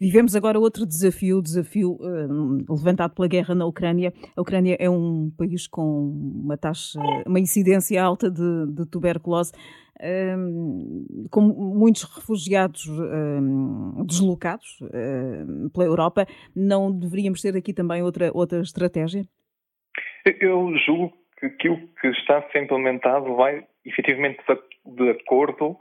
Vivemos 0.00 0.34
agora 0.34 0.58
outro 0.58 0.84
desafio, 0.84 1.38
o 1.38 1.42
desafio 1.42 1.92
uh, 1.92 2.64
levantado 2.68 3.14
pela 3.14 3.28
guerra 3.28 3.54
na 3.54 3.66
Ucrânia. 3.66 4.12
A 4.36 4.40
Ucrânia 4.40 4.76
é 4.80 4.90
um 4.90 5.30
país 5.36 5.68
com 5.68 5.82
uma 6.44 6.56
taxa, 6.56 6.98
uma 7.26 7.38
incidência 7.38 8.02
alta 8.02 8.28
de, 8.30 8.66
de 8.66 8.84
tuberculose, 8.90 9.52
uh, 10.00 11.28
com 11.30 11.40
muitos 11.40 12.02
refugiados 12.02 12.84
uh, 12.86 14.04
deslocados 14.04 14.80
pela 15.72 15.86
Europa. 15.86 16.26
Não 16.54 16.90
deveríamos 16.90 17.40
ter 17.40 17.56
aqui 17.56 17.72
também 17.72 18.02
outra, 18.02 18.30
outra 18.34 18.60
estratégia? 18.60 19.24
Eu 20.40 20.76
julgo 20.84 21.19
que 21.40 21.46
aquilo 21.46 21.78
que 22.00 22.08
está 22.08 22.38
a 22.38 22.42
ser 22.50 22.62
implementado 22.62 23.34
vai 23.34 23.64
efetivamente 23.84 24.38
de 24.84 25.10
acordo 25.10 25.76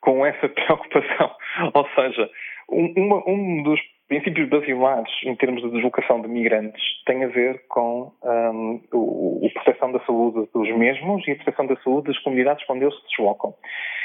com 0.00 0.26
essa 0.26 0.48
preocupação. 0.50 1.30
Ou 1.72 1.88
seja, 1.94 2.30
um, 2.68 2.92
uma, 2.96 3.28
um 3.28 3.62
dos 3.62 3.80
princípios 4.08 4.48
basilares 4.48 5.10
em 5.24 5.34
termos 5.36 5.62
de 5.62 5.70
deslocação 5.70 6.20
de 6.20 6.28
migrantes 6.28 6.82
tem 7.06 7.24
a 7.24 7.28
ver 7.28 7.66
com 7.68 8.12
um, 8.22 9.40
a 9.46 9.52
proteção 9.54 9.92
da 9.92 10.00
saúde 10.04 10.48
dos 10.52 10.76
mesmos 10.76 11.26
e 11.26 11.32
a 11.32 11.36
proteção 11.36 11.66
da 11.66 11.76
saúde 11.76 12.08
das 12.08 12.18
comunidades 12.18 12.64
onde 12.68 12.84
eles 12.84 12.94
se 12.94 13.08
deslocam. 13.08 13.54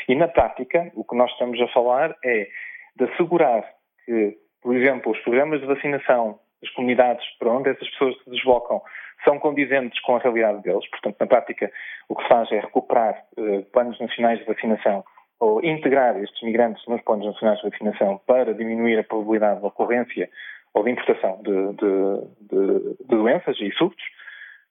E 0.08 0.16
na 0.16 0.28
prática, 0.28 0.92
o 0.96 1.04
que 1.04 1.16
nós 1.16 1.30
estamos 1.32 1.60
a 1.62 1.68
falar 1.68 2.16
é 2.24 2.48
de 2.96 3.06
assegurar 3.06 3.64
que, 4.06 4.38
por 4.62 4.76
exemplo, 4.76 5.12
os 5.12 5.20
programas 5.20 5.60
de 5.60 5.68
vacinação 5.68 6.40
das 6.62 6.72
comunidades 6.74 7.26
para 7.38 7.52
onde 7.52 7.70
essas 7.70 7.90
pessoas 7.90 8.16
se 8.24 8.30
deslocam 8.30 8.82
são 9.24 9.40
condizentes 9.40 10.00
com 10.02 10.16
a 10.16 10.20
realidade 10.20 10.62
deles. 10.62 10.88
Portanto, 10.90 11.18
na 11.20 11.28
prática, 11.28 11.72
o 12.08 12.16
que 12.16 12.24
se 12.24 12.30
faz 12.30 12.52
é 12.52 12.60
recuperar 12.60 13.24
uh, 13.38 13.64
planos 13.72 14.00
nacionais 14.00 14.40
de 14.40 14.46
vacinação 14.46 15.04
ou 15.40 15.64
integrar 15.64 16.18
estes 16.18 16.42
migrantes 16.44 16.86
nos 16.88 17.02
planos 17.02 17.26
nacionais 17.26 17.60
de 17.60 17.70
vacinação 17.70 18.20
para 18.28 18.54
diminuir 18.54 19.00
a 19.00 19.04
probabilidade 19.04 19.62
de 19.62 19.66
ocorrência 19.66 20.30
ou 20.74 20.84
de 20.84 20.92
importação 20.92 21.42
de, 21.42 21.74
de, 21.74 22.50
de, 22.50 22.98
de 23.00 23.16
doenças 23.16 23.58
e 23.60 23.72
surtos. 23.72 24.04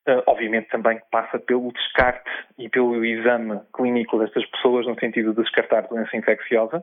Uh, 0.06 0.22
obviamente 0.26 0.68
também 0.68 0.98
passa 1.10 1.38
pelo 1.38 1.72
descarte 1.72 2.30
e 2.58 2.68
pelo 2.68 3.04
exame 3.04 3.60
clínico 3.74 4.18
destas 4.18 4.46
pessoas 4.46 4.86
no 4.86 4.98
sentido 4.98 5.34
de 5.34 5.42
descartar 5.42 5.82
doença 5.82 6.16
infecciosa. 6.16 6.82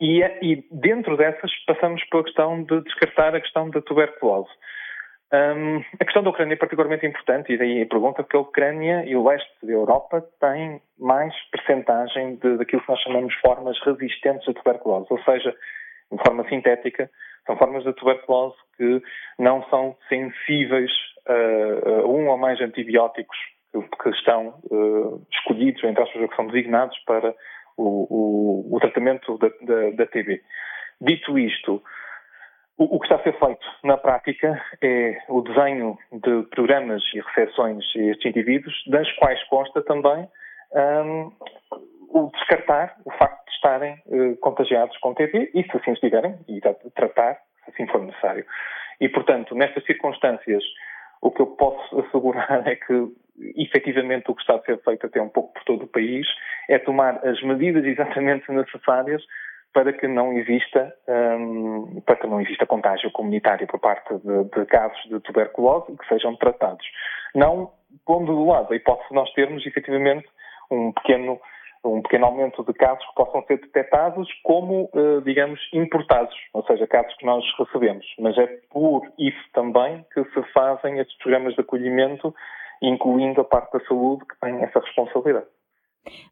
E, 0.00 0.22
e 0.42 0.64
dentro 0.70 1.16
dessas 1.16 1.50
passamos 1.66 2.02
pela 2.04 2.24
questão 2.24 2.62
de 2.62 2.82
descartar 2.82 3.34
a 3.34 3.40
questão 3.40 3.70
da 3.70 3.80
tuberculose. 3.80 4.50
Um, 5.32 5.78
a 5.98 6.04
questão 6.04 6.22
da 6.22 6.30
Ucrânia 6.30 6.54
é 6.54 6.56
particularmente 6.56 7.04
importante, 7.04 7.52
e 7.52 7.58
daí 7.58 7.82
a 7.82 7.86
pergunta, 7.86 8.22
porque 8.22 8.36
a 8.36 8.40
Ucrânia 8.40 9.04
e 9.04 9.16
o 9.16 9.26
leste 9.26 9.50
da 9.62 9.72
Europa 9.72 10.24
têm 10.40 10.80
mais 10.98 11.34
percentagem 11.50 12.36
de, 12.36 12.56
daquilo 12.56 12.82
que 12.82 12.88
nós 12.88 13.00
chamamos 13.00 13.34
formas 13.36 13.76
resistentes 13.80 14.48
à 14.48 14.54
tuberculose, 14.54 15.08
ou 15.10 15.20
seja, 15.24 15.54
de 16.12 16.18
forma 16.24 16.48
sintética, 16.48 17.10
são 17.44 17.56
formas 17.56 17.84
de 17.84 17.92
tuberculose 17.94 18.56
que 18.76 19.02
não 19.38 19.64
são 19.68 19.96
sensíveis 20.08 20.90
a, 21.26 22.02
a 22.02 22.06
um 22.06 22.28
ou 22.28 22.38
mais 22.38 22.60
antibióticos 22.60 23.36
que, 23.72 24.02
que 24.02 24.10
estão 24.10 24.60
uh, 24.70 25.26
escolhidos, 25.32 25.82
entre 25.84 26.02
as 26.02 26.08
pessoas 26.10 26.30
que 26.30 26.36
são 26.36 26.46
designados 26.46 26.96
para 27.04 27.34
o, 27.76 28.66
o, 28.70 28.76
o 28.76 28.80
tratamento 28.80 29.38
da, 29.38 29.48
da, 29.62 29.90
da, 29.90 30.06
TB. 30.06 30.40
Dito 31.00 31.38
isto, 31.38 31.82
o, 32.78 32.98
que 32.98 33.06
está 33.06 33.16
a 33.16 33.22
ser 33.22 33.38
feito 33.38 33.66
na 33.84 33.96
prática 33.96 34.62
é 34.82 35.18
o 35.28 35.40
desenho 35.40 35.98
de 36.12 36.42
programas 36.50 37.02
e 37.14 37.20
recepções 37.20 37.84
a 37.96 38.00
estes 38.00 38.26
indivíduos, 38.26 38.74
das 38.88 39.10
quais 39.12 39.42
consta 39.44 39.82
também 39.82 40.28
um, 40.72 41.32
o 42.10 42.30
descartar 42.32 42.96
o 43.04 43.10
facto 43.12 43.44
de 43.46 43.52
estarem 43.52 44.02
uh, 44.06 44.36
contagiados 44.36 44.96
com 44.98 45.14
TB 45.14 45.52
e, 45.54 45.62
se 45.62 45.76
assim 45.76 45.92
estiverem, 45.92 46.38
e 46.48 46.60
tratar, 46.94 47.40
se 47.64 47.70
assim 47.70 47.86
for 47.90 48.02
necessário. 48.02 48.44
E, 49.00 49.08
portanto, 49.08 49.54
nestas 49.54 49.84
circunstâncias, 49.84 50.62
o 51.22 51.30
que 51.30 51.40
eu 51.40 51.46
posso 51.46 52.00
assegurar 52.00 52.66
é 52.68 52.76
que, 52.76 53.08
efetivamente, 53.56 54.30
o 54.30 54.34
que 54.34 54.42
está 54.42 54.56
a 54.56 54.62
ser 54.62 54.78
feito 54.82 55.06
até 55.06 55.20
um 55.20 55.30
pouco 55.30 55.54
por 55.54 55.64
todo 55.64 55.84
o 55.84 55.88
país 55.88 56.26
é 56.68 56.78
tomar 56.78 57.26
as 57.26 57.42
medidas 57.42 57.84
exatamente 57.84 58.50
necessárias 58.52 59.22
para 59.76 59.92
que 59.92 60.08
não 60.08 60.32
exista 60.32 60.90
um, 61.06 62.00
para 62.00 62.16
que 62.16 62.26
não 62.26 62.40
exista 62.40 62.64
contágio 62.64 63.10
comunitário 63.10 63.66
por 63.66 63.78
parte 63.78 64.08
de, 64.24 64.44
de 64.44 64.64
casos 64.64 64.98
de 65.06 65.20
tuberculose 65.20 65.92
e 65.92 65.98
que 65.98 66.08
sejam 66.08 66.34
tratados. 66.36 66.86
Não 67.34 67.70
pondo 68.06 68.34
do 68.34 68.46
lado 68.46 68.72
a 68.72 68.76
hipótese 68.76 69.10
de 69.10 69.14
nós 69.14 69.30
termos 69.34 69.66
efetivamente 69.66 70.26
um 70.70 70.92
pequeno 70.92 71.38
um 71.84 72.00
pequeno 72.00 72.24
aumento 72.24 72.64
de 72.64 72.72
casos 72.72 73.06
que 73.06 73.14
possam 73.14 73.44
ser 73.44 73.60
detectados 73.60 74.28
como, 74.42 74.90
eh, 74.94 75.20
digamos, 75.24 75.60
importados, 75.72 76.34
ou 76.52 76.64
seja, 76.64 76.84
casos 76.86 77.14
que 77.14 77.26
nós 77.26 77.44
recebemos. 77.58 78.04
Mas 78.18 78.36
é 78.38 78.46
por 78.72 79.06
isso 79.18 79.38
também 79.52 80.04
que 80.12 80.24
se 80.24 80.42
fazem 80.52 80.98
estes 80.98 81.16
programas 81.18 81.54
de 81.54 81.60
acolhimento, 81.60 82.34
incluindo 82.82 83.42
a 83.42 83.44
parte 83.44 83.72
da 83.72 83.84
saúde 83.84 84.24
que 84.24 84.40
tem 84.40 84.64
essa 84.64 84.80
responsabilidade. 84.80 85.46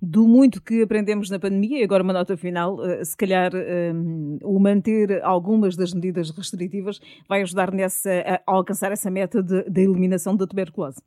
Do 0.00 0.26
muito 0.26 0.62
que 0.62 0.82
aprendemos 0.82 1.30
na 1.30 1.38
pandemia, 1.38 1.80
e 1.80 1.84
agora 1.84 2.02
uma 2.02 2.12
nota 2.12 2.36
final, 2.36 2.84
eh, 2.84 3.04
se 3.04 3.16
calhar 3.16 3.52
um, 3.54 4.38
o 4.42 4.58
manter 4.58 5.22
algumas 5.22 5.76
das 5.76 5.92
medidas 5.92 6.30
restritivas 6.30 7.00
vai 7.28 7.42
ajudar 7.42 7.70
nessa, 7.70 8.10
a 8.46 8.52
alcançar 8.52 8.92
essa 8.92 9.10
meta 9.10 9.42
de 9.42 9.80
eliminação 9.82 10.36
da 10.36 10.46
tuberculose. 10.46 11.00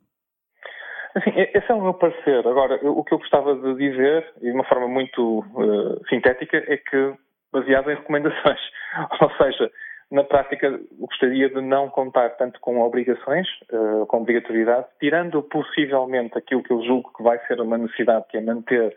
Assim, 1.14 1.30
esse 1.36 1.70
é 1.70 1.74
o 1.74 1.82
meu 1.82 1.94
parecer. 1.94 2.46
Agora, 2.46 2.78
o 2.82 3.02
que 3.02 3.14
eu 3.14 3.18
gostava 3.18 3.54
de 3.54 3.74
dizer, 3.74 4.26
e 4.40 4.46
de 4.46 4.52
uma 4.52 4.64
forma 4.64 4.88
muito 4.88 5.40
uh, 5.40 6.08
sintética, 6.08 6.58
é 6.66 6.76
que 6.76 7.14
baseado 7.52 7.90
em 7.90 7.96
recomendações. 7.96 8.60
Ou 9.20 9.30
seja, 9.36 9.70
na 10.10 10.24
prática, 10.24 10.80
gostaria 10.98 11.48
de 11.48 11.60
não 11.60 11.88
contar 11.90 12.30
tanto 12.30 12.58
com 12.60 12.80
obrigações, 12.80 13.46
uh, 13.72 14.06
com 14.06 14.22
obrigatoriedade, 14.22 14.86
tirando 14.98 15.42
possivelmente 15.42 16.36
aquilo 16.38 16.62
que 16.62 16.72
eu 16.72 16.82
julgo 16.82 17.12
que 17.14 17.22
vai 17.22 17.38
ser 17.46 17.60
uma 17.60 17.76
necessidade, 17.76 18.24
que 18.28 18.38
é 18.38 18.40
manter 18.40 18.94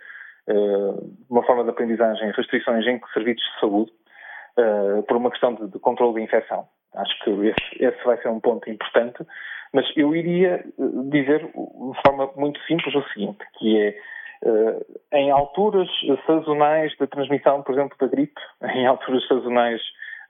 uh, 0.47 1.15
uma 1.29 1.43
forma 1.43 1.63
de 1.63 1.69
aprendizagem 1.69 2.31
restrições 2.31 2.85
em 2.87 2.99
serviços 3.13 3.43
de 3.43 3.59
saúde, 3.59 3.91
uh, 4.57 5.03
por 5.03 5.17
uma 5.17 5.31
questão 5.31 5.53
de, 5.53 5.67
de 5.67 5.79
controle 5.79 6.15
de 6.15 6.21
infecção. 6.21 6.65
Acho 6.95 7.23
que 7.23 7.29
esse, 7.29 7.83
esse 7.83 8.05
vai 8.05 8.17
ser 8.21 8.29
um 8.29 8.39
ponto 8.39 8.69
importante. 8.69 9.25
Mas 9.73 9.85
eu 9.95 10.15
iria 10.15 10.55
eh, 10.55 10.63
dizer 11.09 11.39
de 11.45 12.01
forma 12.05 12.29
muito 12.35 12.59
simples 12.63 12.93
o 12.93 13.03
seguinte, 13.09 13.39
que 13.57 13.79
é 13.79 13.97
eh, 14.43 14.85
em 15.13 15.31
alturas 15.31 15.87
sazonais 16.25 16.91
de 16.99 17.07
transmissão, 17.07 17.63
por 17.63 17.73
exemplo, 17.73 17.97
da 17.99 18.07
gripe, 18.07 18.39
em 18.75 18.85
alturas 18.85 19.25
sazonais, 19.27 19.81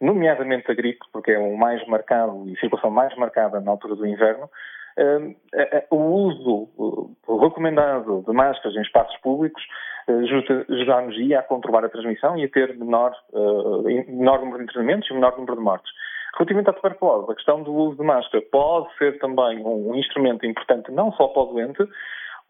nomeadamente 0.01 0.67
da 0.67 0.73
gripe, 0.73 1.05
porque 1.13 1.31
é 1.31 1.39
o 1.39 1.55
mais 1.55 1.85
marcado 1.87 2.47
e 2.47 2.53
a 2.53 2.59
circulação 2.59 2.89
mais 2.89 3.15
marcada 3.15 3.59
na 3.61 3.71
altura 3.71 3.95
do 3.95 4.05
inverno, 4.05 4.49
eh, 4.97 5.85
o 5.89 5.95
uso 5.95 6.69
recomendado 7.41 8.23
de 8.27 8.33
máscaras 8.33 8.75
em 8.75 8.81
espaços 8.81 9.15
públicos 9.21 9.63
ajudar-nos-ia 10.07 11.39
a 11.39 11.43
controlar 11.43 11.85
a 11.85 11.89
transmissão 11.89 12.37
e 12.37 12.43
a 12.43 12.49
ter 12.49 12.75
menor, 12.75 13.13
menor 14.07 14.39
número 14.39 14.57
de 14.57 14.63
internamentos 14.63 15.09
e 15.09 15.13
menor 15.13 15.37
número 15.37 15.55
de 15.55 15.61
mortes. 15.61 15.91
Relativamente 16.35 16.69
à 16.69 16.73
tuberculose, 16.73 17.31
a 17.31 17.35
questão 17.35 17.61
do 17.61 17.73
uso 17.73 17.97
de 17.97 18.03
máscara 18.03 18.43
pode 18.51 18.93
ser 18.97 19.19
também 19.19 19.63
um 19.65 19.93
instrumento 19.95 20.45
importante 20.45 20.91
não 20.91 21.11
só 21.13 21.27
para 21.27 21.43
o 21.43 21.45
doente, 21.47 21.87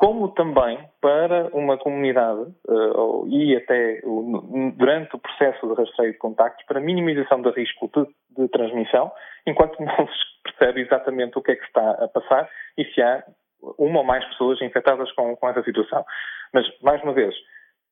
como 0.01 0.29
também 0.29 0.79
para 0.99 1.49
uma 1.53 1.77
comunidade 1.77 2.51
uh, 2.67 3.27
e 3.27 3.55
até 3.55 4.01
uh, 4.03 4.71
durante 4.75 5.15
o 5.15 5.19
processo 5.19 5.67
de 5.67 5.75
rastreio 5.75 6.13
de 6.13 6.17
contactos 6.17 6.65
para 6.65 6.79
minimização 6.79 7.39
do 7.39 7.51
risco 7.51 7.87
de, 7.93 8.07
de, 8.35 8.49
transmissão, 8.49 9.11
enquanto 9.45 9.79
não 9.79 9.95
se 10.09 10.41
percebe 10.43 10.81
exatamente 10.81 11.37
o 11.37 11.41
que 11.43 11.51
é 11.51 11.55
que 11.55 11.65
está 11.65 11.91
a 11.91 12.07
passar 12.07 12.49
e 12.79 12.85
se 12.85 12.99
há 12.99 13.23
uma 13.77 13.99
ou 13.99 14.03
mais 14.03 14.25
pessoas 14.29 14.59
infectadas 14.63 15.11
com, 15.11 15.35
com 15.35 15.49
essa 15.49 15.61
situação. 15.61 16.03
Mas, 16.51 16.65
mais 16.81 16.99
uma 17.03 17.13
vez, 17.13 17.35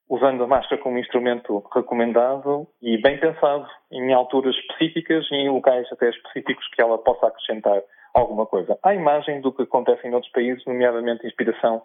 usando 0.09 0.43
a 0.43 0.47
máscara 0.47 0.81
como 0.81 0.97
instrumento 0.97 1.63
recomendado 1.71 2.65
e 2.81 2.99
bem 2.99 3.19
pensado 3.19 3.67
em 3.91 4.11
alturas 4.13 4.55
específicas 4.55 5.27
e 5.29 5.35
em 5.35 5.49
locais 5.49 5.87
até 5.91 6.09
específicos 6.09 6.67
que 6.69 6.81
ela 6.81 6.97
possa 6.97 7.27
acrescentar 7.27 7.83
alguma 8.15 8.47
coisa. 8.47 8.79
À 8.81 8.95
imagem 8.95 9.41
do 9.41 9.53
que 9.53 9.61
acontece 9.61 10.07
em 10.07 10.13
outros 10.15 10.31
países, 10.31 10.65
nomeadamente 10.65 11.27
inspiração 11.27 11.83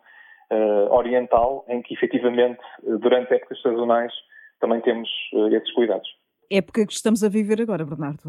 uh, 0.54 0.92
oriental, 0.92 1.64
em 1.68 1.82
que 1.82 1.94
efetivamente 1.94 2.60
durante 3.00 3.34
épocas 3.34 3.60
sazonais 3.60 4.12
também 4.60 4.80
temos 4.80 5.08
uh, 5.32 5.48
esses 5.48 5.72
cuidados. 5.72 6.08
Época 6.50 6.86
que 6.86 6.92
estamos 6.92 7.24
a 7.24 7.28
viver 7.28 7.60
agora, 7.60 7.86
Bernardo. 7.86 8.20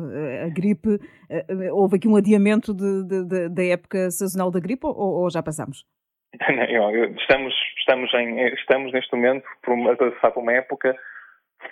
A 0.46 0.50
gripe, 0.50 1.00
houve 1.74 1.98
aqui 1.98 2.08
um 2.08 2.16
adiamento 2.16 2.74
da 2.74 3.64
época 3.64 4.10
sazonal 4.10 4.50
da 4.50 4.60
gripe 4.60 4.88
ou, 4.88 4.96
ou 4.96 5.30
já 5.30 5.44
passamos? 5.44 5.86
Estamos, 7.20 7.54
estamos, 7.80 8.14
em, 8.14 8.54
estamos 8.54 8.92
neste 8.92 9.16
momento 9.16 9.46
por 9.64 9.74
uma, 9.74 9.94
a 9.94 9.96
passar 9.96 10.32
por 10.32 10.42
uma 10.42 10.54
época 10.54 10.96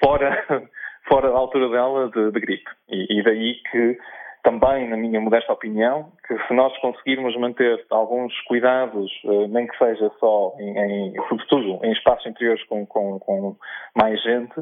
fora, 0.03 0.45
fora 1.07 1.29
da 1.29 1.37
altura 1.37 1.69
dela 1.69 2.09
de, 2.09 2.31
de 2.31 2.39
gripe. 2.39 2.69
E, 2.89 3.19
e, 3.19 3.23
daí 3.23 3.55
que 3.71 3.97
também, 4.43 4.89
na 4.89 4.97
minha 4.97 5.19
modesta 5.21 5.53
opinião, 5.53 6.11
que 6.27 6.37
se 6.47 6.53
nós 6.53 6.77
conseguirmos 6.79 7.35
manter 7.37 7.85
alguns 7.89 8.37
cuidados, 8.41 9.09
eh, 9.25 9.47
nem 9.47 9.65
que 9.65 9.77
seja 9.77 10.11
só, 10.19 10.53
em, 10.59 10.77
em 10.77 11.13
sobretudo 11.29 11.79
em 11.83 11.91
espaços 11.93 12.25
interiores 12.25 12.63
com, 12.65 12.85
com, 12.85 13.19
com 13.19 13.55
mais 13.95 14.21
gente, 14.21 14.53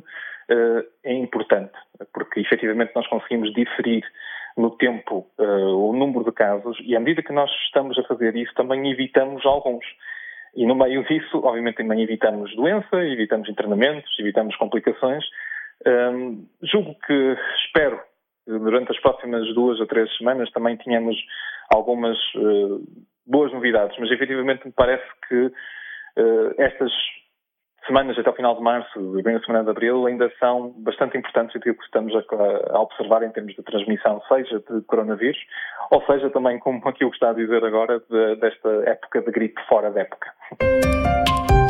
eh, 0.49 0.85
é 1.03 1.13
importante, 1.13 1.73
porque 2.13 2.39
efetivamente 2.39 2.91
nós 2.95 3.07
conseguimos 3.07 3.51
diferir 3.53 4.03
no 4.57 4.71
tempo 4.71 5.25
uh, 5.39 5.89
o 5.89 5.93
número 5.93 6.25
de 6.25 6.31
casos 6.31 6.77
e 6.81 6.95
à 6.95 6.99
medida 6.99 7.23
que 7.23 7.31
nós 7.31 7.49
estamos 7.65 7.97
a 7.97 8.03
fazer 8.03 8.35
isso 8.35 8.53
também 8.53 8.91
evitamos 8.91 9.45
alguns. 9.45 9.85
E 10.55 10.65
no 10.65 10.75
meio 10.75 11.03
disso, 11.05 11.41
obviamente, 11.45 11.77
também 11.77 12.01
evitamos 12.01 12.53
doença, 12.55 12.97
evitamos 12.97 13.47
internamentos, 13.47 14.11
evitamos 14.19 14.55
complicações. 14.57 15.23
Um, 15.87 16.45
julgo 16.61 16.95
que, 17.07 17.37
espero, 17.65 18.01
durante 18.59 18.91
as 18.91 18.99
próximas 18.99 19.53
duas 19.53 19.79
a 19.81 19.85
três 19.85 20.15
semanas 20.17 20.51
também 20.51 20.77
tenhamos 20.77 21.15
algumas 21.73 22.17
uh, 22.35 22.81
boas 23.25 23.51
novidades, 23.53 23.97
mas 23.99 24.11
efetivamente 24.11 24.65
me 24.65 24.73
parece 24.73 25.05
que 25.27 25.45
uh, 25.45 26.53
estas 26.57 26.91
semanas 27.85 28.17
até 28.17 28.29
o 28.29 28.33
final 28.33 28.55
de 28.55 28.61
março 28.61 28.99
e 28.99 29.19
a 29.19 29.23
primeira 29.23 29.45
semana 29.45 29.63
de 29.63 29.71
abril 29.71 30.05
ainda 30.05 30.31
são 30.39 30.71
bastante 30.77 31.17
importantes 31.17 31.55
aquilo 31.55 31.75
que 31.75 31.83
estamos 31.83 32.13
a, 32.15 32.75
a, 32.75 32.81
observar 32.81 33.23
em 33.23 33.31
termos 33.31 33.55
de 33.55 33.63
transmissão, 33.63 34.21
seja 34.27 34.59
de 34.59 34.81
coronavírus, 34.85 35.39
ou 35.89 36.01
seja 36.05 36.29
também 36.29 36.59
como 36.59 36.87
aquilo 36.87 37.09
que 37.09 37.15
está 37.15 37.31
a 37.31 37.33
dizer 37.33 37.63
agora 37.63 37.99
de, 38.09 38.35
desta 38.35 38.69
época 38.85 39.21
de 39.21 39.31
gripe 39.31 39.59
fora 39.67 39.91
da 39.91 40.01
época. 40.01 40.31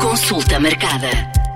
Consulta 0.01 0.59
marcada. 0.59 1.50